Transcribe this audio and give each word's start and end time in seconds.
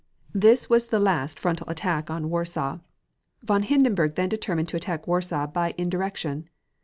This 0.33 0.67
was 0.67 0.87
the 0.87 0.97
last 0.99 1.37
frontal 1.39 1.69
attack 1.69 2.05
upon 2.09 2.31
Warsaw. 2.31 2.79
Von 3.43 3.61
Hindenburg 3.61 4.15
then 4.15 4.29
determined 4.29 4.67
to 4.69 4.77
attack 4.77 5.05
Warsaw 5.07 5.45
by 5.45 5.75
indirection. 5.77 6.49